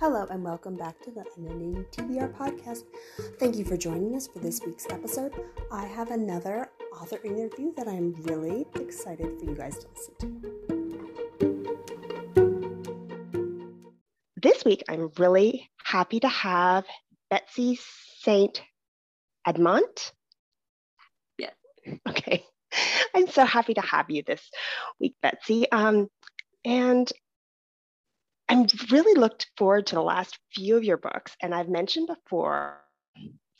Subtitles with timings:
[0.00, 2.82] Hello, and welcome back to the Unending TBR podcast.
[3.38, 5.32] Thank you for joining us for this week's episode.
[5.70, 6.68] I have another
[7.00, 10.42] author interview that I'm really excited for you guys to listen to.
[14.36, 16.84] This week, I'm really happy to have
[17.30, 17.78] Betsy
[18.18, 18.60] St.
[19.46, 20.12] Amant.
[21.38, 21.50] Yeah.
[22.08, 22.44] Okay.
[23.14, 24.42] I'm so happy to have you this
[24.98, 25.70] week, Betsy.
[25.70, 26.08] Um,
[26.64, 27.10] and
[28.48, 31.34] I'm really looked forward to the last few of your books.
[31.42, 32.80] And I've mentioned before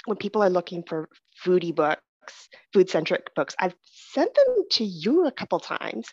[0.04, 1.08] when people are looking for
[1.44, 2.02] foodie books,
[2.72, 6.08] food centric books, I've sent them to you a couple times.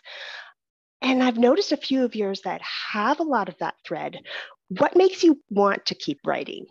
[1.02, 2.62] And I've noticed a few of yours that
[2.92, 4.20] have a lot of that thread.
[4.68, 6.66] What makes you want to keep writing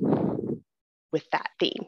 [1.12, 1.86] with that theme?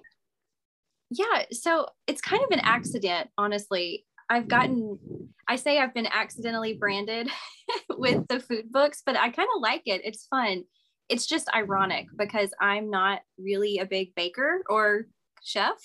[1.09, 4.05] Yeah, so it's kind of an accident, honestly.
[4.29, 4.99] I've gotten,
[5.47, 7.29] I say I've been accidentally branded
[7.89, 10.01] with the food books, but I kind of like it.
[10.03, 10.63] It's fun.
[11.09, 15.07] It's just ironic because I'm not really a big baker or
[15.43, 15.75] chef.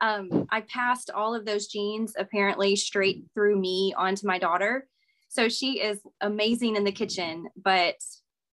[0.00, 4.88] Um, I passed all of those genes apparently straight through me onto my daughter.
[5.28, 7.96] So she is amazing in the kitchen, but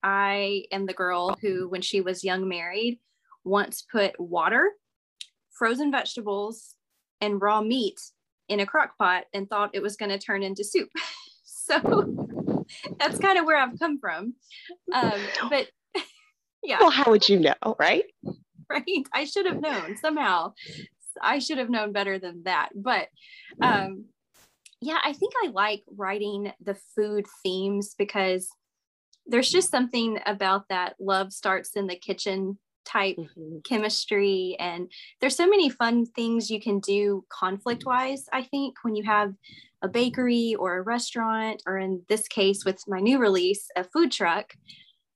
[0.02, 3.00] I am the girl who, when she was young married,
[3.44, 4.72] once put water,
[5.50, 6.74] frozen vegetables,
[7.20, 8.00] and raw meat
[8.48, 10.88] in a crock pot and thought it was going to turn into soup.
[11.44, 12.66] so
[12.98, 14.34] that's kind of where I've come from.
[14.92, 15.68] Um, but
[16.62, 16.78] yeah.
[16.80, 18.04] Well, how would you know, right?
[18.68, 19.06] Right.
[19.12, 20.54] I should have known somehow.
[21.20, 22.70] I should have known better than that.
[22.74, 23.08] But
[23.62, 24.06] um,
[24.80, 28.48] yeah, I think I like writing the food themes because
[29.26, 33.58] there's just something about that love starts in the kitchen type mm-hmm.
[33.64, 38.94] chemistry and there's so many fun things you can do conflict wise i think when
[38.94, 39.34] you have
[39.82, 44.10] a bakery or a restaurant or in this case with my new release a food
[44.12, 44.54] truck.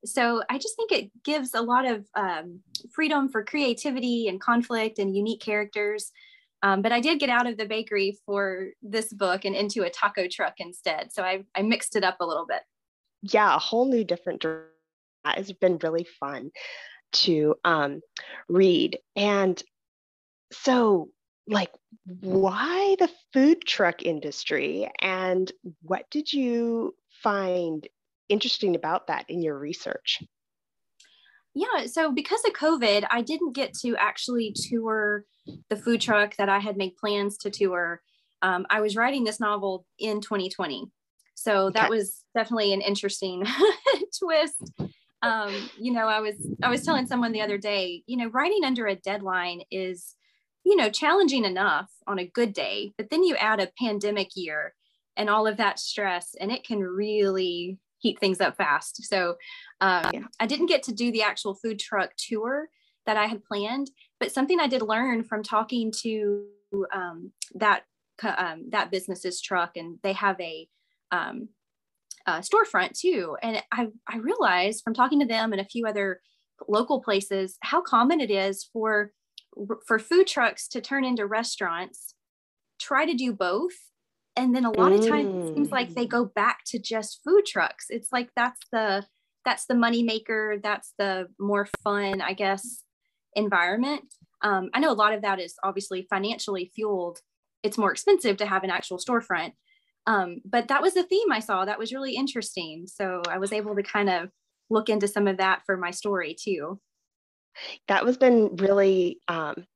[0.05, 2.61] So i just think it gives a lot of um,
[2.93, 6.13] freedom for creativity and conflict and unique characters.
[6.63, 9.91] Um, but i did get out of the bakery for this book and into a
[9.91, 12.63] taco truck instead so i, I mixed it up a little bit.
[13.23, 16.51] Yeah a whole new different that has been really fun
[17.13, 18.01] to um,
[18.49, 18.99] read.
[19.17, 19.63] And
[20.53, 21.11] so,
[21.47, 21.71] like,
[22.21, 24.91] why the food truck industry?
[25.01, 25.51] And
[25.83, 27.87] what did you find
[28.29, 30.23] interesting about that in your research?
[31.55, 35.25] Yeah, so because of COVID, I didn't get to actually tour
[35.69, 38.01] the food truck that I had made plans to tour.
[38.43, 40.87] Um, I was writing this novel in 2020.
[41.35, 41.91] So that okay.
[41.91, 43.45] was definitely an interesting
[44.19, 44.73] twist
[45.23, 48.65] um, you know, I was I was telling someone the other day, you know, writing
[48.65, 50.17] under a deadline is,
[50.65, 54.75] you know, challenging enough on a good day, but then you add a pandemic year
[55.17, 59.05] and all of that stress, and it can really heat things up fast.
[59.05, 59.37] So
[59.81, 60.25] um, yeah.
[60.39, 62.69] I didn't get to do the actual food truck tour
[63.05, 66.47] that I had planned, but something I did learn from talking to
[66.95, 67.83] um, that
[68.23, 70.69] um, that business's truck, and they have a
[71.11, 71.49] um,
[72.27, 73.37] uh, storefront too.
[73.43, 76.21] And I, I realized from talking to them and a few other
[76.69, 79.13] local places how common it is for
[79.87, 82.15] for food trucks to turn into restaurants
[82.81, 83.73] try to do both
[84.37, 86.11] and then a lot of times it seems like they mm.
[86.11, 89.05] go back to just food trucks it's like that's the
[89.45, 92.85] that's the money maker that's the more fun i guess
[93.35, 94.03] environment
[94.43, 97.19] um, i know a lot of that is obviously financially fueled
[97.63, 99.53] it's more expensive to have an actual storefront
[100.07, 102.87] um, but that was a theme I saw that was really interesting.
[102.87, 104.31] So I was able to kind of
[104.69, 106.81] look into some of that for my story too.
[107.89, 109.67] That was been really, um,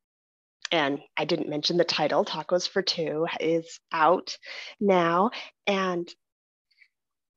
[0.71, 4.37] and I didn't mention the title, Tacos for Two, is out
[4.81, 5.31] now.
[5.67, 6.09] And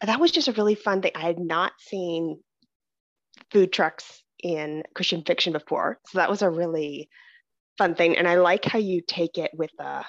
[0.01, 1.11] that was just a really fun thing.
[1.15, 2.39] I had not seen
[3.51, 5.99] food trucks in Christian fiction before.
[6.07, 7.09] So that was a really
[7.77, 8.17] fun thing.
[8.17, 10.05] And I like how you take it with a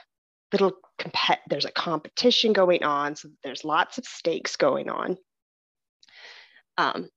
[0.53, 5.17] little compet there's a competition going on so there's lots of stakes going on.
[6.77, 7.09] Um,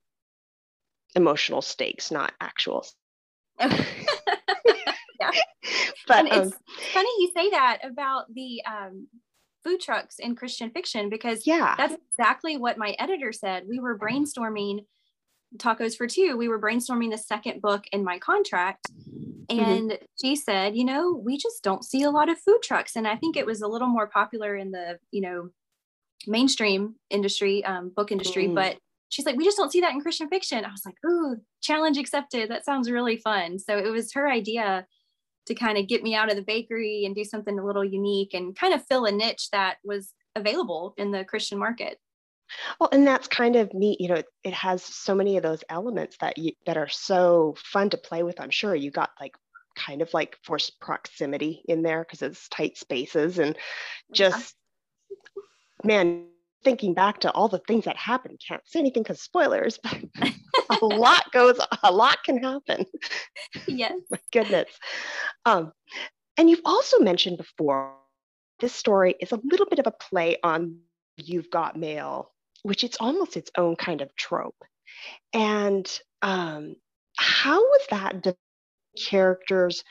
[1.15, 2.85] emotional stakes not actual
[3.59, 3.69] yeah.
[6.07, 6.57] but and um, it's
[6.93, 9.07] funny you say that about the um,
[9.63, 11.75] food trucks in christian fiction because yeah.
[11.77, 13.65] that's exactly what my editor said.
[13.69, 14.85] We were brainstorming
[15.57, 18.87] tacos for two we were brainstorming the second book in my contract
[19.51, 19.71] Mm-hmm.
[19.71, 20.05] And mm-hmm.
[20.21, 22.95] she said, you know, we just don't see a lot of food trucks.
[22.95, 25.49] And I think it was a little more popular in the, you know,
[26.27, 28.45] mainstream industry, um, book industry.
[28.45, 28.55] Mm-hmm.
[28.55, 28.77] But
[29.09, 30.63] she's like, we just don't see that in Christian fiction.
[30.63, 32.49] I was like, ooh, challenge accepted.
[32.49, 33.59] That sounds really fun.
[33.59, 34.85] So it was her idea
[35.47, 38.33] to kind of get me out of the bakery and do something a little unique
[38.33, 41.97] and kind of fill a niche that was available in the Christian market.
[42.79, 44.01] Well, and that's kind of neat.
[44.01, 47.55] You know, it, it has so many of those elements that you that are so
[47.57, 48.39] fun to play with.
[48.39, 49.35] I'm sure you got like
[49.75, 53.57] kind of like forced proximity in there because it's tight spaces and
[54.13, 54.55] just
[55.83, 56.25] man
[56.63, 59.97] thinking back to all the things that happened can't say anything because spoilers but
[60.81, 62.85] a lot goes a lot can happen
[63.67, 64.69] yes my goodness
[65.45, 65.71] um,
[66.37, 67.95] and you've also mentioned before
[68.59, 70.77] this story is a little bit of a play on
[71.17, 72.31] you've got mail
[72.63, 74.55] which it's almost its own kind of trope.
[75.33, 75.89] And
[76.21, 76.75] um,
[77.17, 78.35] how was that de-
[78.97, 79.83] characters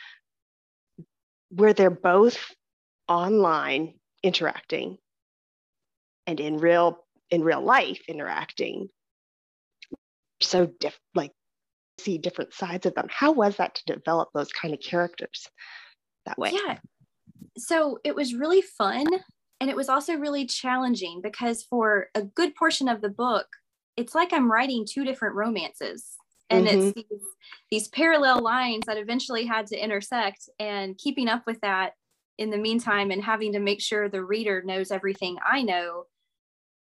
[1.51, 2.39] where they're both
[3.09, 4.99] online interacting
[6.27, 8.89] and in real in real life interacting
[10.43, 11.33] so diff like
[11.99, 13.07] see different sides of them?
[13.11, 15.49] How was that to develop those kind of characters
[16.27, 16.53] that way?
[16.53, 16.79] Yeah.
[17.59, 19.07] So it was really fun
[19.61, 23.47] and it was also really challenging because for a good portion of the book
[23.97, 26.17] it's like i'm writing two different romances.
[26.53, 26.89] And mm-hmm.
[26.89, 27.21] it's these,
[27.71, 31.93] these parallel lines that eventually had to intersect and keeping up with that
[32.39, 36.07] in the meantime and having to make sure the reader knows everything i know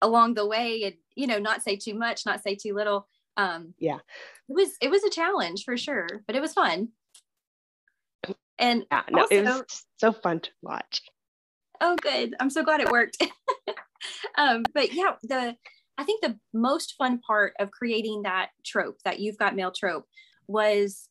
[0.03, 3.09] along the way and you know not say too much not say too little.
[3.37, 3.99] Um yeah.
[4.49, 6.89] it was it was a challenge for sure but it was fun.
[8.59, 11.03] And yeah, no, also, it was so fun to watch
[11.81, 13.17] oh good i'm so glad it worked
[14.39, 15.57] um but yeah the
[15.99, 20.07] i think the most fun part of creating that trope that you've got mail trope
[20.47, 21.09] was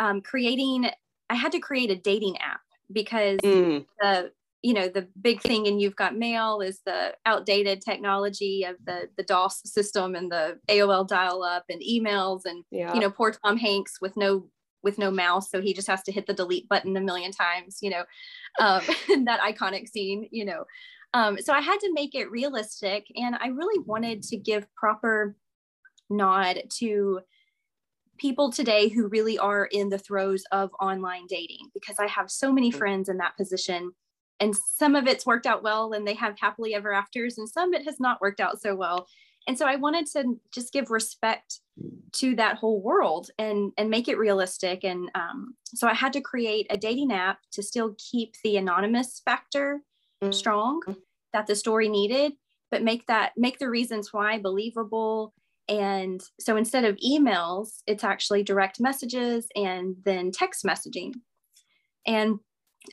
[0.00, 0.88] um creating
[1.30, 2.60] i had to create a dating app
[2.92, 3.84] because mm.
[4.00, 4.30] the
[4.62, 9.08] you know the big thing in you've got mail is the outdated technology of the
[9.16, 12.94] the dos system and the aol dial up and emails and yeah.
[12.94, 14.46] you know poor tom hanks with no
[14.82, 17.78] with no mouse so he just has to hit the delete button a million times
[17.80, 18.04] you know
[18.60, 18.82] um,
[19.24, 20.64] that iconic scene you know
[21.14, 25.36] um, so i had to make it realistic and i really wanted to give proper
[26.10, 27.20] nod to
[28.18, 32.52] people today who really are in the throes of online dating because i have so
[32.52, 32.76] many mm.
[32.76, 33.92] friends in that position
[34.40, 37.72] and some of it's worked out well and they have happily ever afters and some
[37.72, 39.06] it has not worked out so well
[39.46, 41.60] and so i wanted to just give respect
[42.12, 46.20] to that whole world and and make it realistic and um, so i had to
[46.20, 49.80] create a dating app to still keep the anonymous factor
[50.22, 50.32] mm-hmm.
[50.32, 50.80] strong
[51.32, 52.32] that the story needed
[52.70, 55.34] but make that make the reasons why believable
[55.68, 61.12] and so instead of emails it's actually direct messages and then text messaging
[62.06, 62.38] and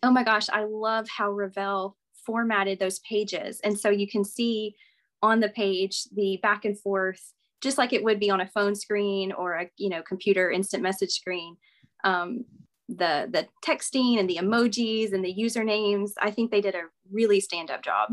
[0.03, 3.59] oh my gosh, I love how Revell formatted those pages.
[3.63, 4.75] And so you can see
[5.21, 8.75] on the page the back and forth, just like it would be on a phone
[8.75, 11.57] screen or a you know computer instant message screen.
[12.03, 12.45] Um,
[12.87, 16.11] the the texting and the emojis and the usernames.
[16.21, 18.09] I think they did a really stand up job.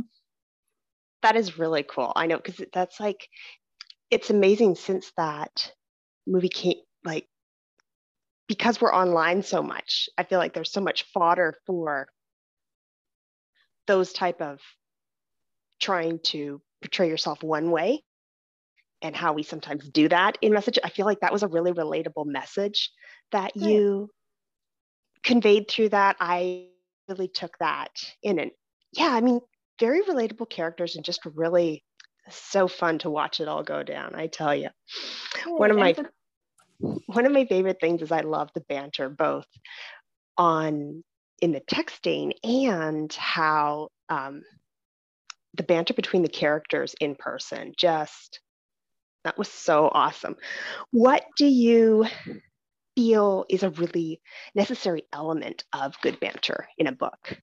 [1.23, 2.12] That is really cool.
[2.14, 3.29] I know because that's like
[4.11, 5.73] it's amazing since that
[6.26, 7.26] movie came like
[8.49, 12.09] because we're online so much, I feel like there's so much fodder for
[13.87, 14.61] those type of
[15.81, 18.03] trying to portray yourself one way
[19.03, 20.79] and how we sometimes do that in message.
[20.83, 22.91] I feel like that was a really relatable message
[23.33, 23.65] that Good.
[23.65, 24.11] you
[25.23, 26.17] conveyed through that.
[26.21, 26.69] I
[27.09, 27.91] really took that
[28.23, 28.50] in and
[28.93, 29.41] yeah, I mean,
[29.81, 31.85] very relatable characters and just really
[32.31, 34.14] so fun to watch it all go down.
[34.14, 34.71] I tell you,
[35.47, 35.95] one of my
[36.78, 39.47] one of my favorite things is I love the banter both
[40.38, 41.02] on
[41.43, 44.43] in the texting and how um,
[45.57, 48.41] the banter between the characters in person just
[49.25, 50.37] that was so awesome.
[50.93, 52.07] What do you
[52.95, 54.21] feel is a really
[54.55, 57.41] necessary element of good banter in a book?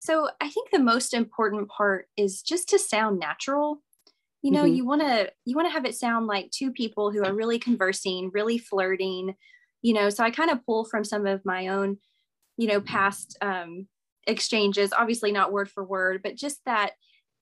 [0.00, 3.80] So I think the most important part is just to sound natural
[4.42, 4.74] you know mm-hmm.
[4.74, 7.58] you want to you want to have it sound like two people who are really
[7.58, 9.34] conversing really flirting
[9.82, 11.98] you know so i kind of pull from some of my own
[12.56, 13.86] you know past um,
[14.26, 16.92] exchanges obviously not word for word but just that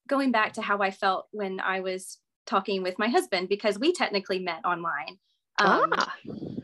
[0.07, 2.19] going back to how i felt when i was
[2.49, 5.17] talking with my husband because we technically met online
[5.59, 6.13] um, ah.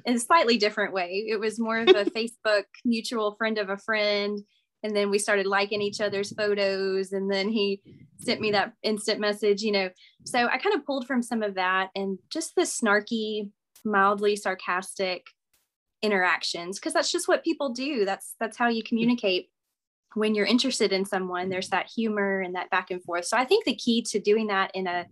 [0.05, 1.25] in a slightly different way.
[1.27, 4.39] It was more of a facebook mutual friend of a friend
[4.83, 7.81] and then we started liking each other's photos and then he
[8.17, 9.89] sent me that instant message you know.
[10.25, 13.51] So i kind of pulled from some of that and just the snarky
[13.83, 15.27] mildly sarcastic
[16.01, 18.05] interactions because that's just what people do.
[18.05, 19.49] That's that's how you communicate
[20.15, 23.45] when you're interested in someone there's that humor and that back and forth so i
[23.45, 25.05] think the key to doing that in a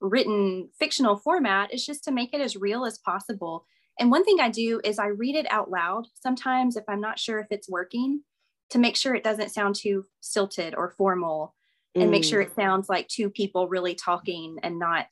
[0.00, 3.64] written fictional format is just to make it as real as possible
[3.98, 7.18] and one thing i do is i read it out loud sometimes if i'm not
[7.18, 8.22] sure if it's working
[8.70, 11.54] to make sure it doesn't sound too stilted or formal.
[11.96, 12.10] and mm.
[12.10, 15.06] make sure it sounds like two people really talking and not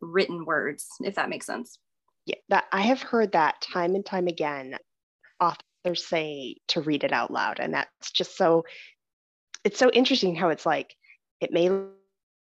[0.00, 1.78] written words, if that makes sense.
[2.26, 4.76] Yeah, that I have heard that time and time again.
[5.40, 5.64] Authors
[5.94, 8.64] say to read it out loud, and that's just so.
[9.64, 10.94] It's so interesting how it's like
[11.40, 11.68] it may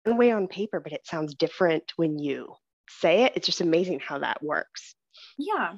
[0.06, 2.56] way on paper, but it sounds different when you
[2.90, 3.34] say it.
[3.36, 4.96] It's just amazing how that works.
[5.38, 5.74] Yeah.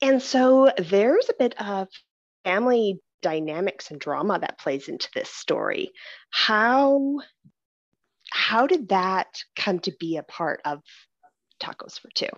[0.00, 1.88] And so there's a bit of
[2.44, 5.90] family dynamics and drama that plays into this story.
[6.30, 7.18] How
[8.30, 10.82] how did that come to be a part of
[11.60, 12.28] Tacos for Two?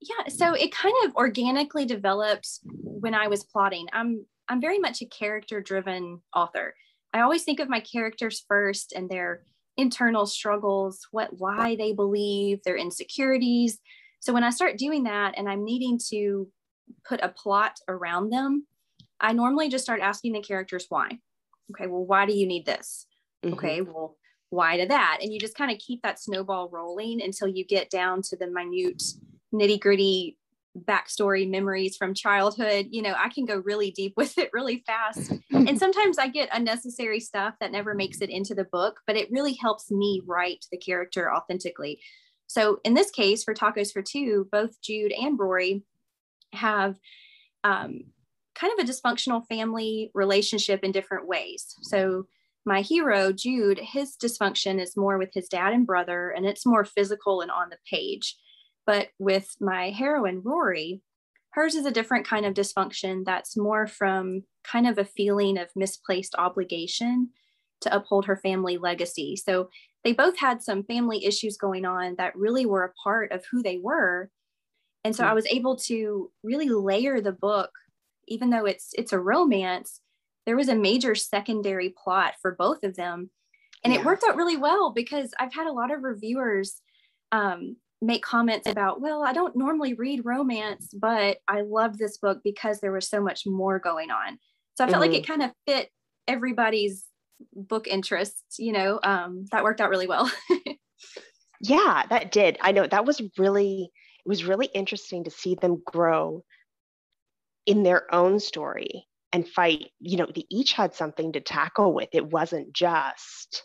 [0.00, 3.86] Yeah, so it kind of organically developed when I was plotting.
[3.92, 6.74] I'm I'm very much a character driven author.
[7.12, 9.42] I always think of my characters first and their
[9.76, 13.78] internal struggles, what why they believe, their insecurities.
[14.20, 16.48] So when I start doing that and I'm needing to
[17.06, 18.66] put a plot around them,
[19.20, 21.18] I normally just start asking the characters why.
[21.70, 23.06] Okay, well, why do you need this?
[23.44, 23.54] Mm-hmm.
[23.54, 24.16] Okay, well,
[24.50, 25.18] why to that?
[25.20, 28.46] And you just kind of keep that snowball rolling until you get down to the
[28.46, 29.02] minute
[29.54, 30.38] nitty gritty
[30.84, 35.32] backstory memories from childhood you know i can go really deep with it really fast.
[35.50, 39.30] And sometimes i get unnecessary stuff that never makes it into the book but it
[39.30, 42.00] really helps me write the character authentically.
[42.46, 45.82] So in this case for tacos for two both jude and rory
[46.52, 46.96] have
[47.64, 48.04] um,
[48.54, 51.74] kind of a dysfunctional family relationship in different ways.
[51.82, 52.26] So
[52.64, 56.84] my hero jude his dysfunction is more with his dad and brother and it's more
[56.84, 58.36] physical and on the page
[58.86, 61.02] but with my heroine, Rory,
[61.50, 65.70] hers is a different kind of dysfunction that's more from kind of a feeling of
[65.74, 67.30] misplaced obligation
[67.80, 69.36] to uphold her family legacy.
[69.36, 69.70] So
[70.04, 73.62] they both had some family issues going on that really were a part of who
[73.62, 74.30] they were.
[75.04, 75.30] And so mm-hmm.
[75.30, 77.70] I was able to really layer the book,
[78.28, 80.00] even though it's it's a romance,
[80.46, 83.30] there was a major secondary plot for both of them.
[83.82, 84.00] And yeah.
[84.00, 86.80] it worked out really well because I've had a lot of reviewers
[87.32, 92.40] um, make comments about, well, I don't normally read romance, but I loved this book
[92.44, 94.38] because there was so much more going on.
[94.74, 95.12] So I felt mm-hmm.
[95.12, 95.90] like it kind of fit
[96.28, 97.04] everybody's
[97.54, 100.30] book interests, you know, um, that worked out really well.
[101.60, 102.58] yeah, that did.
[102.60, 103.90] I know that was really,
[104.24, 106.44] it was really interesting to see them grow
[107.64, 109.86] in their own story and fight.
[110.00, 112.10] You know, they each had something to tackle with.
[112.12, 113.64] It wasn't just,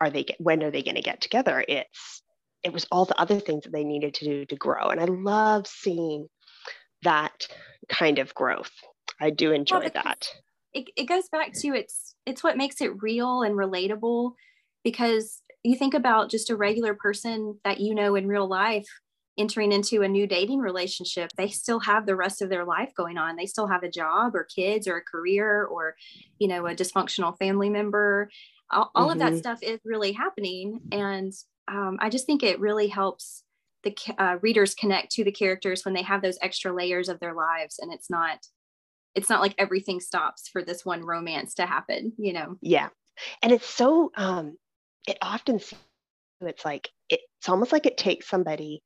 [0.00, 1.64] are they, get when are they going to get together?
[1.66, 2.22] It's,
[2.66, 4.88] it was all the other things that they needed to do to grow.
[4.88, 6.26] And I love seeing
[7.02, 7.46] that
[7.88, 8.72] kind of growth.
[9.20, 10.28] I do enjoy yeah, that.
[10.74, 14.32] It, it goes back to it's it's what makes it real and relatable
[14.82, 18.88] because you think about just a regular person that you know in real life
[19.38, 23.16] entering into a new dating relationship they still have the rest of their life going
[23.16, 25.94] on they still have a job or kids or a career or
[26.38, 28.28] you know a dysfunctional family member
[28.70, 29.12] all, all mm-hmm.
[29.12, 29.38] of that mm-hmm.
[29.38, 31.32] stuff is really happening and
[31.68, 33.42] um, I just think it really helps
[33.82, 37.34] the uh, readers connect to the characters when they have those extra layers of their
[37.34, 38.38] lives, and it's not
[39.14, 42.56] it's not like everything stops for this one romance to happen, you know?
[42.60, 42.88] Yeah,
[43.42, 44.56] and it's so um,
[45.06, 45.60] it often
[46.40, 48.82] it's like it, it's almost like it takes somebody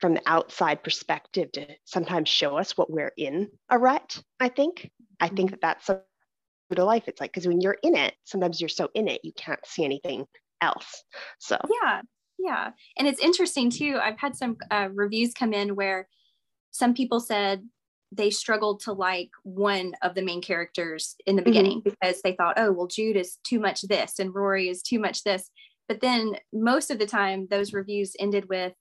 [0.00, 4.90] from the outside perspective to sometimes show us what we're in a rut i think
[5.20, 5.54] i think mm-hmm.
[5.60, 6.02] that that's so
[6.74, 9.32] to life it's like because when you're in it sometimes you're so in it you
[9.36, 10.24] can't see anything
[10.62, 11.04] else.
[11.38, 12.00] So, yeah,
[12.38, 12.70] yeah.
[12.96, 13.98] And it's interesting too.
[14.02, 16.08] I've had some uh, reviews come in where
[16.70, 17.62] some people said
[18.10, 21.50] they struggled to like one of the main characters in the mm-hmm.
[21.50, 21.90] beginning mm-hmm.
[21.90, 25.24] because they thought, oh, well, Jude is too much this and Rory is too much
[25.24, 25.50] this.
[25.88, 28.72] But then most of the time, those reviews ended with,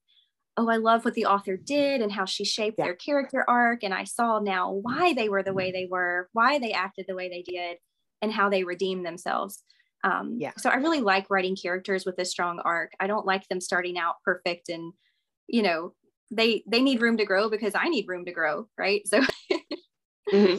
[0.58, 2.86] oh, I love what the author did and how she shaped yeah.
[2.86, 3.84] their character arc.
[3.84, 7.16] And I saw now why they were the way they were, why they acted the
[7.16, 7.78] way they did,
[8.22, 9.64] and how they redeemed themselves.
[10.04, 10.52] Um, yeah.
[10.58, 12.92] So I really like writing characters with a strong arc.
[13.00, 14.94] I don't like them starting out perfect and,
[15.48, 15.94] you know,
[16.32, 19.06] they they need room to grow because I need room to grow, right?
[19.08, 19.20] So.
[20.34, 20.58] mm-hmm.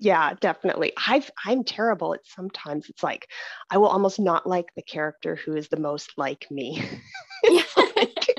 [0.00, 0.92] Yeah, definitely.
[1.06, 2.90] I've I'm terrible at sometimes.
[2.90, 3.28] It's like
[3.70, 6.82] I will almost not like the character who is the most like me.
[7.76, 8.36] Like,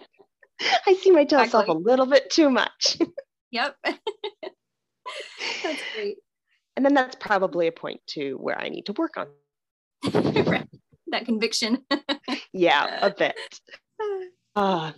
[0.88, 2.98] I see myself a little bit too much.
[3.51, 3.75] yep.
[3.83, 6.17] that's great.
[6.75, 9.27] And then that's probably a point too where I need to work on
[11.07, 11.86] that conviction.
[12.53, 13.36] yeah, a bit.
[14.55, 14.91] Uh,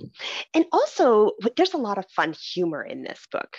[0.53, 3.55] and also, there's a lot of fun humor in this book.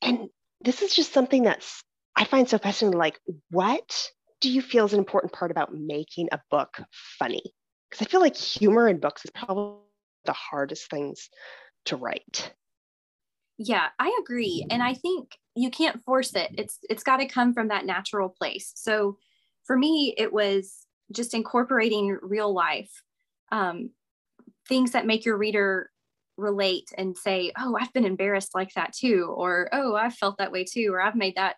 [0.00, 0.28] And
[0.60, 1.82] this is just something that's
[2.14, 2.96] I find so fascinating.
[2.96, 3.18] Like,
[3.50, 6.80] what do you feel is an important part about making a book
[7.18, 7.42] funny?
[7.90, 9.80] Because I feel like humor in books is probably
[10.24, 11.28] the hardest things
[11.86, 12.52] to write.
[13.58, 14.66] Yeah, I agree.
[14.70, 16.50] And I think you can't force it.
[16.56, 18.72] It's it's got to come from that natural place.
[18.74, 19.18] So
[19.64, 22.90] for me, it was just incorporating real life,
[23.52, 23.90] um,
[24.68, 25.90] things that make your reader
[26.36, 30.52] relate and say, oh, I've been embarrassed like that too, or oh, I've felt that
[30.52, 31.56] way too, or I've made that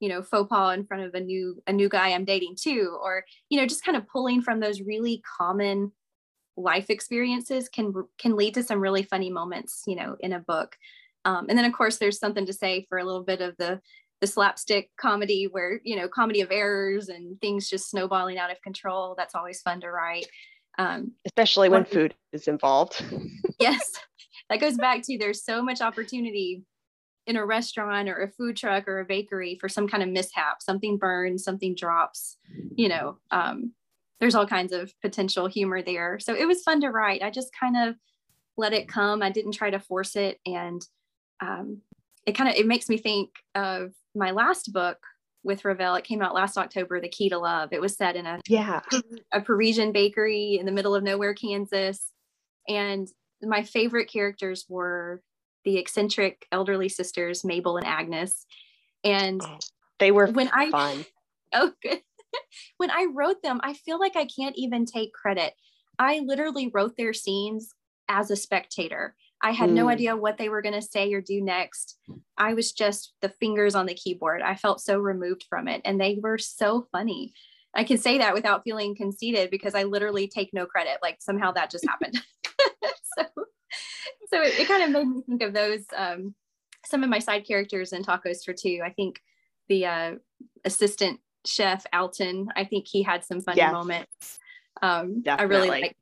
[0.00, 2.98] you know faux pas in front of a new a new guy i'm dating too
[3.00, 5.92] or you know just kind of pulling from those really common
[6.56, 10.76] life experiences can can lead to some really funny moments you know in a book.
[11.26, 13.80] Um, and then of course there's something to say for a little bit of the
[14.20, 18.60] the slapstick comedy where you know comedy of errors and things just snowballing out of
[18.62, 20.26] control that's always fun to write
[20.78, 23.04] um, especially when food is involved
[23.60, 23.92] yes
[24.48, 26.62] that goes back to there's so much opportunity
[27.26, 30.60] in a restaurant or a food truck or a bakery for some kind of mishap
[30.60, 32.36] something burns something drops
[32.76, 33.72] you know um,
[34.20, 36.18] there's all kinds of potential humor there.
[36.18, 37.22] So it was fun to write.
[37.22, 37.96] I just kind of
[38.56, 39.22] let it come.
[39.22, 40.38] I didn't try to force it.
[40.46, 40.80] And
[41.40, 41.82] um,
[42.26, 44.98] it kind of, it makes me think of my last book
[45.42, 45.94] with Revell.
[45.94, 47.70] It came out last October, The Key to Love.
[47.72, 48.80] It was set in a, yeah.
[49.32, 52.10] a Parisian bakery in the middle of nowhere, Kansas.
[52.68, 53.06] And
[53.42, 55.22] my favorite characters were
[55.64, 58.46] the eccentric elderly sisters, Mabel and Agnes.
[59.02, 59.58] And oh,
[59.98, 60.70] they were when fun.
[60.72, 61.06] I,
[61.54, 62.00] oh, good.
[62.78, 65.54] when I wrote them, I feel like I can't even take credit.
[65.98, 67.70] I literally wrote their scenes
[68.08, 69.14] as a spectator.
[69.44, 69.74] I had mm.
[69.74, 71.98] no idea what they were going to say or do next.
[72.38, 74.40] I was just the fingers on the keyboard.
[74.40, 77.34] I felt so removed from it, and they were so funny.
[77.74, 80.96] I can say that without feeling conceited because I literally take no credit.
[81.02, 82.18] Like somehow that just happened.
[83.18, 83.24] so,
[84.28, 85.84] so it, it, kind of made me think of those.
[85.94, 86.34] Um,
[86.86, 88.80] some of my side characters in Tacos for Two.
[88.82, 89.20] I think
[89.68, 90.12] the uh,
[90.64, 92.48] assistant chef Alton.
[92.56, 93.72] I think he had some funny yes.
[93.72, 94.38] moments.
[94.80, 95.96] Um, I really like.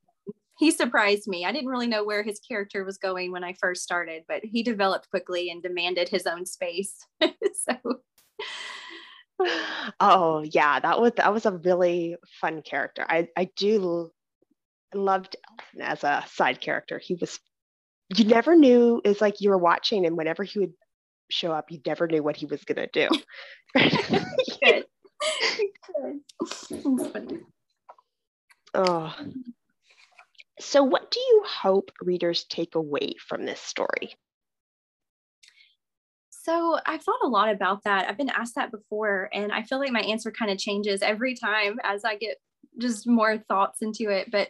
[0.59, 1.44] He surprised me.
[1.44, 4.62] I didn't really know where his character was going when I first started, but he
[4.62, 6.94] developed quickly and demanded his own space.
[7.21, 8.00] so.
[9.99, 13.04] Oh yeah, that was that was a really fun character.
[13.09, 14.12] I I do
[14.94, 16.99] loved Alton as a side character.
[16.99, 17.40] He was
[18.16, 20.72] you never knew it's like you were watching and whenever he would
[21.31, 23.09] show up you never knew what he was going to do
[28.74, 29.14] oh.
[30.62, 34.14] So, what do you hope readers take away from this story?
[36.31, 38.09] So, I've thought a lot about that.
[38.09, 41.35] I've been asked that before, and I feel like my answer kind of changes every
[41.35, 42.37] time as I get
[42.79, 44.31] just more thoughts into it.
[44.31, 44.48] But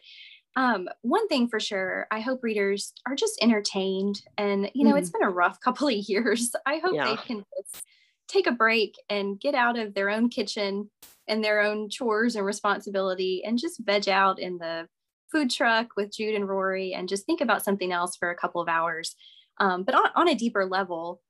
[0.55, 4.21] um, one thing for sure, I hope readers are just entertained.
[4.37, 4.99] And, you know, mm.
[4.99, 6.53] it's been a rough couple of years.
[6.67, 7.07] I hope yeah.
[7.07, 7.85] they can just
[8.29, 10.91] take a break and get out of their own kitchen
[11.27, 14.87] and their own chores and responsibility and just veg out in the
[15.33, 18.61] food truck with Jude and Rory and just think about something else for a couple
[18.61, 19.17] of hours.
[19.59, 21.21] Um, but on, on a deeper level,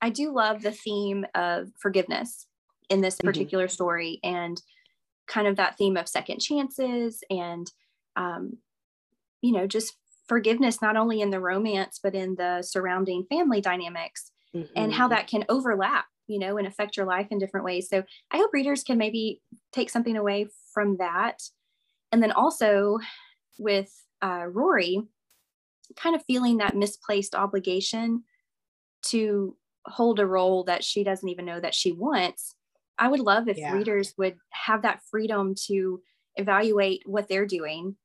[0.00, 2.46] I do love the theme of forgiveness
[2.88, 3.28] in this mm-hmm.
[3.28, 3.72] particular mm-hmm.
[3.72, 4.60] story and
[5.26, 7.70] kind of that theme of second chances and,
[8.16, 8.58] um,
[9.42, 9.94] you know, just
[10.26, 14.72] forgiveness, not only in the romance, but in the surrounding family dynamics mm-hmm.
[14.76, 15.14] and how mm-hmm.
[15.14, 17.88] that can overlap you know, and affect your life in different ways.
[17.88, 21.42] So I hope readers can maybe take something away from that.
[22.12, 22.98] And then also
[23.60, 23.90] with
[24.22, 25.02] uh, Rory,
[25.96, 28.24] kind of feeling that misplaced obligation
[29.06, 32.54] to hold a role that she doesn't even know that she wants.
[32.98, 33.72] I would love if yeah.
[33.72, 36.02] readers would have that freedom to
[36.36, 37.96] evaluate what they're doing,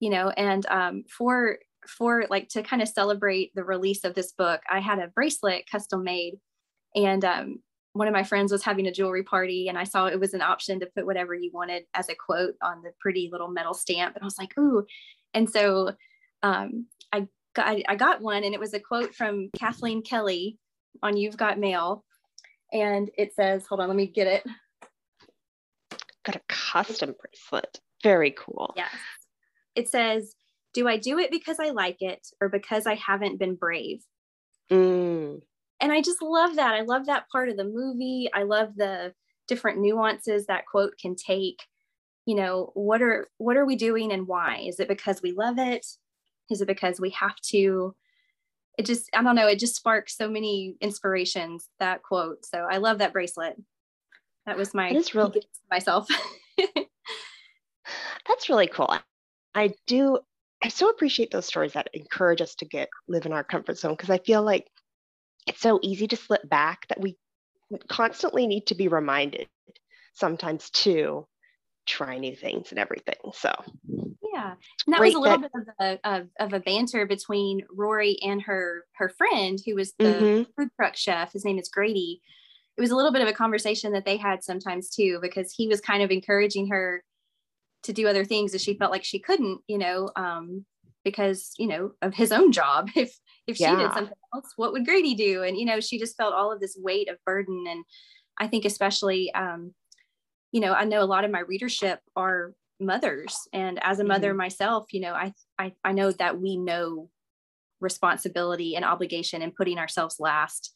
[0.00, 4.32] you know, and um, for for like to kind of celebrate the release of this
[4.32, 6.34] book, I had a bracelet custom made,
[6.94, 7.58] and um,
[7.98, 10.40] one of my friends was having a jewelry party and I saw it was an
[10.40, 14.14] option to put whatever you wanted as a quote on the pretty little metal stamp.
[14.14, 14.86] And I was like, ooh.
[15.34, 15.96] And so
[16.44, 20.58] um, I, got, I got one and it was a quote from Kathleen Kelly
[21.02, 22.04] on You've Got Mail.
[22.72, 24.44] And it says, hold on, let me get it.
[26.24, 27.80] Got a custom bracelet.
[28.04, 28.74] Very cool.
[28.76, 28.94] Yes.
[29.74, 30.36] It says,
[30.72, 34.04] Do I do it because I like it or because I haven't been brave?
[34.70, 35.40] Mm
[35.80, 36.74] and I just love that.
[36.74, 38.28] I love that part of the movie.
[38.34, 39.14] I love the
[39.46, 41.60] different nuances that quote can take.
[42.26, 44.64] You know, what are what are we doing and why?
[44.66, 45.86] Is it because we love it?
[46.50, 47.94] Is it because we have to?
[48.76, 52.44] It just I don't know, it just sparks so many inspirations that quote.
[52.44, 53.56] So I love that bracelet.
[54.46, 56.08] That was my it's really myself.
[58.26, 58.94] That's really cool.
[59.54, 60.18] I do
[60.62, 63.92] I so appreciate those stories that encourage us to get live in our comfort zone
[63.92, 64.66] because I feel like
[65.48, 67.16] it's so easy to slip back that we
[67.88, 69.46] constantly need to be reminded
[70.14, 71.26] sometimes to
[71.86, 73.16] try new things and everything.
[73.34, 73.52] So
[74.32, 74.54] yeah,
[74.86, 78.18] and that was a little that, bit of a, of, of, a banter between Rory
[78.22, 80.42] and her her friend who was the mm-hmm.
[80.56, 81.32] food truck chef.
[81.32, 82.20] His name is Grady,
[82.78, 85.66] it was a little bit of a conversation that they had sometimes too, because he
[85.66, 87.02] was kind of encouraging her
[87.82, 90.64] to do other things as she felt like she couldn't, you know, um,
[91.04, 92.90] because, you know, of his own job.
[92.96, 93.12] If,
[93.48, 93.76] if she yeah.
[93.76, 95.42] did something else, what would Grady do?
[95.42, 97.64] And, you know, she just felt all of this weight of burden.
[97.68, 97.84] And
[98.38, 99.74] I think especially, um,
[100.52, 104.28] you know, I know a lot of my readership are mothers and as a mother
[104.28, 104.38] mm-hmm.
[104.38, 107.10] myself, you know, I, I, I know that we know
[107.80, 110.72] responsibility and obligation and putting ourselves last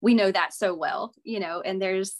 [0.00, 2.16] we know that so well you know and there's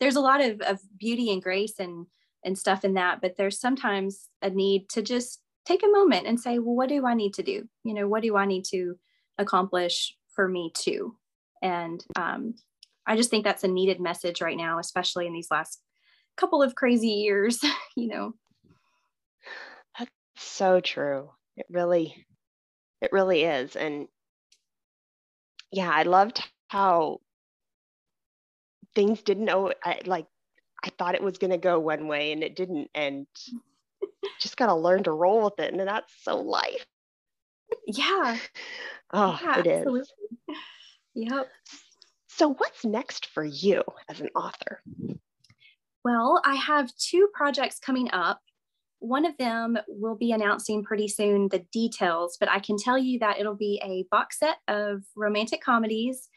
[0.00, 2.06] there's a lot of, of beauty and grace and
[2.44, 6.40] and stuff in that but there's sometimes a need to just take a moment and
[6.40, 8.94] say well what do i need to do you know what do i need to
[9.38, 11.16] accomplish for me too.
[11.62, 12.54] And um,
[13.06, 15.80] i just think that's a needed message right now especially in these last
[16.36, 17.60] couple of crazy years
[17.96, 18.34] you know?
[19.98, 21.30] That's so true.
[21.56, 22.26] It really
[23.00, 23.76] it really is.
[23.76, 24.08] And
[25.72, 27.20] yeah i loved how
[28.94, 30.26] things didn't know I, like
[30.84, 33.26] I thought it was going to go one way and it didn't and
[34.40, 35.72] just got to learn to roll with it.
[35.72, 36.86] And that's so life.
[37.86, 38.36] Yeah.
[39.12, 40.00] Oh, yeah, it absolutely.
[40.00, 40.12] is.
[41.18, 41.48] Yep.
[42.28, 44.82] So what's next for you as an author?
[46.04, 48.42] Well, I have two projects coming up.
[48.98, 53.18] One of them will be announcing pretty soon the details, but I can tell you
[53.20, 56.28] that it'll be a box set of romantic comedies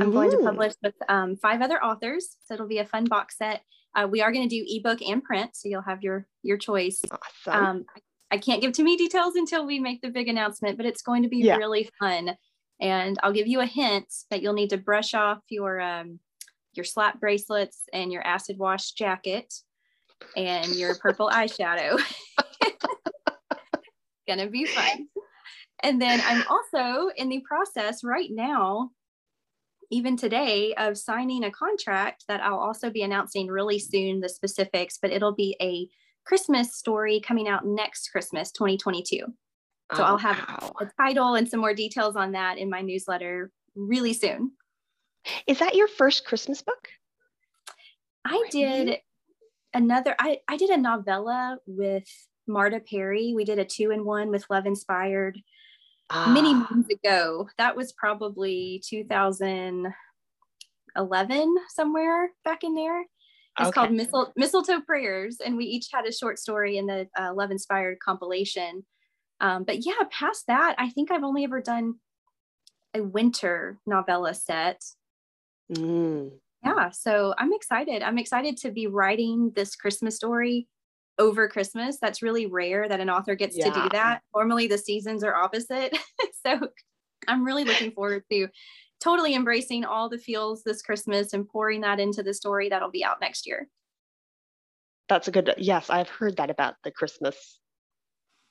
[0.00, 0.46] I'm going to mm-hmm.
[0.46, 3.62] publish with um, five other authors, so it'll be a fun box set.
[3.94, 7.02] Uh, we are going to do ebook and print, so you'll have your your choice.
[7.10, 7.64] Awesome.
[7.64, 8.00] Um, I
[8.36, 11.28] can't give too many details until we make the big announcement, but it's going to
[11.28, 11.56] be yeah.
[11.56, 12.36] really fun.
[12.80, 16.20] And I'll give you a hint that you'll need to brush off your um,
[16.74, 19.52] your slap bracelets and your acid wash jacket
[20.36, 22.00] and your purple eyeshadow.
[24.28, 25.08] gonna be fun.
[25.82, 28.90] And then I'm also in the process right now
[29.90, 34.98] even today of signing a contract that I'll also be announcing really soon the specifics,
[35.00, 35.88] but it'll be a
[36.28, 39.20] Christmas story coming out next Christmas 2022.
[39.94, 40.74] So oh, I'll have wow.
[40.78, 44.52] a title and some more details on that in my newsletter really soon.
[45.46, 46.88] Is that your first Christmas book?
[48.26, 48.98] I did
[49.72, 52.04] another I, I did a novella with
[52.46, 53.32] Marta Perry.
[53.34, 55.40] We did a two in one with Love Inspired
[56.10, 56.30] ah.
[56.30, 57.48] many moons ago.
[57.56, 59.94] That was probably 2011,
[61.70, 63.06] somewhere back in there.
[63.58, 63.74] It's okay.
[63.74, 67.50] called Mistle- Mistletoe Prayers, and we each had a short story in the uh, Love
[67.50, 68.84] Inspired compilation.
[69.40, 71.94] Um, but yeah, past that, I think I've only ever done
[72.94, 74.82] a winter novella set.
[75.72, 76.32] Mm.
[76.64, 78.02] Yeah, so I'm excited.
[78.02, 80.68] I'm excited to be writing this Christmas story
[81.18, 81.98] over Christmas.
[82.00, 83.72] That's really rare that an author gets yeah.
[83.72, 84.22] to do that.
[84.34, 85.96] Normally the seasons are opposite.
[86.46, 86.68] so
[87.26, 88.48] I'm really looking forward to
[89.00, 93.04] totally embracing all the feels this Christmas and pouring that into the story that'll be
[93.04, 93.68] out next year.
[95.08, 97.60] That's a good, yes, I've heard that about the Christmas.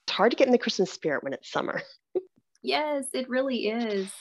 [0.07, 1.81] It's hard to get in the Christmas spirit when it's summer.
[2.63, 4.11] yes, it really is.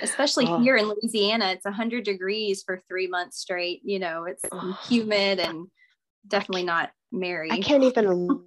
[0.00, 0.58] Especially oh.
[0.60, 3.82] here in Louisiana, it's 100 degrees for three months straight.
[3.84, 4.78] You know, it's oh.
[4.88, 5.66] humid and
[6.26, 7.50] definitely not merry.
[7.50, 8.44] I can't even look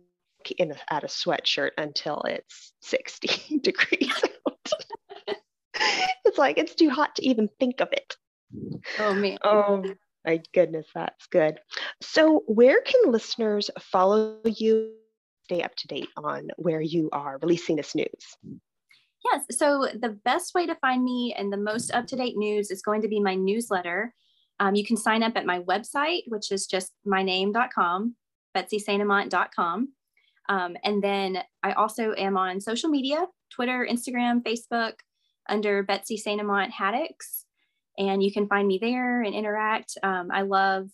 [0.57, 4.11] in a, at a sweatshirt until it's 60 degrees
[4.47, 4.71] out.
[6.25, 8.15] it's like it's too hot to even think of it.
[8.99, 9.37] Oh man.
[9.43, 9.83] Oh
[10.25, 11.59] my goodness, that's good.
[12.01, 14.93] So where can listeners follow you,
[15.43, 18.07] stay up to date on where you are releasing this news?
[19.31, 19.45] Yes.
[19.51, 22.81] So the best way to find me and the most up to date news is
[22.81, 24.13] going to be my newsletter.
[24.59, 28.15] Um, you can sign up at my website, which is just myname.com,
[28.55, 29.89] betsystamant.com.
[30.47, 34.93] Um, and then I also am on social media Twitter, Instagram, Facebook
[35.47, 36.41] under Betsy St.
[36.41, 37.43] Amant Haddix.
[37.97, 39.97] And you can find me there and interact.
[40.03, 40.89] Um, I love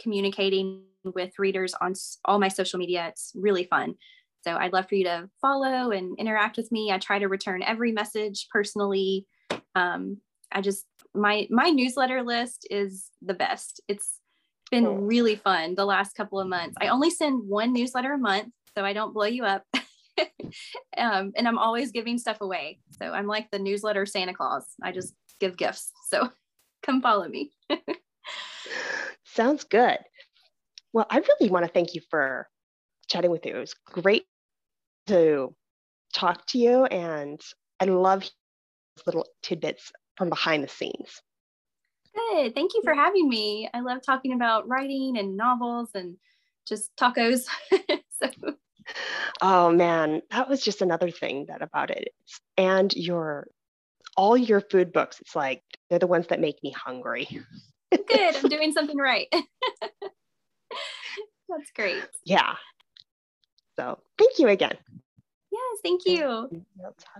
[0.00, 3.08] communicating with readers on all my social media.
[3.08, 3.94] It's really fun.
[4.42, 6.90] So I'd love for you to follow and interact with me.
[6.90, 9.26] I try to return every message personally.
[9.74, 10.18] Um,
[10.50, 13.80] I just my my newsletter list is the best.
[13.88, 14.18] It's
[14.70, 14.96] been cool.
[14.96, 16.76] really fun the last couple of months.
[16.80, 19.64] I only send one newsletter a month, so I don't blow you up.
[21.02, 22.78] um, and I'm always giving stuff away.
[22.90, 24.64] So I'm like the newsletter Santa Claus.
[24.82, 25.90] I just give gifts.
[26.08, 26.30] So
[26.82, 27.52] come follow me.
[29.24, 29.98] Sounds good.
[30.92, 32.48] Well, I really want to thank you for
[33.08, 33.56] chatting with you.
[33.56, 34.26] It was great
[35.08, 35.54] to
[36.14, 37.40] talk to you, and
[37.80, 38.28] I love
[39.06, 41.22] little tidbits from behind the scenes.
[42.14, 42.54] Good.
[42.54, 43.70] Thank you for having me.
[43.72, 46.16] I love talking about writing and novels and
[46.68, 47.46] just tacos.
[48.10, 48.28] so
[49.40, 52.08] oh man, that was just another thing that about it.
[52.56, 53.48] And your
[54.16, 57.28] all your food books, it's like they're the ones that make me hungry.
[57.90, 59.28] Good, I'm doing something right.
[61.48, 62.04] That's great.
[62.24, 62.54] Yeah.
[63.76, 64.76] So thank you again.
[65.50, 66.64] Yes, thank you.